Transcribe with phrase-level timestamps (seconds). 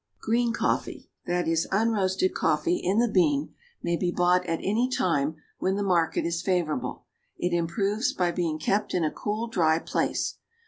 [0.19, 3.53] Green coffee that is, unroasted coffee in the bean
[3.83, 7.05] may be bought at any time when the market is favorable;
[7.37, 10.37] it improves by being kept in a cool, dry place.